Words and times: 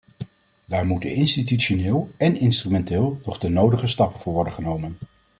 Daar 0.65 0.85
moeten 0.85 1.13
institutioneel 1.13 2.09
en 2.17 2.39
instrumenteel 2.39 3.21
nog 3.25 3.37
de 3.37 3.49
nodige 3.49 3.87
stappen 3.87 4.19
voor 4.19 4.33
worden 4.33 4.53
genomen. 4.53 4.97